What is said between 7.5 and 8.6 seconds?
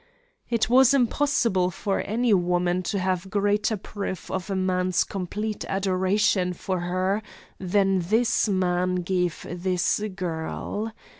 than this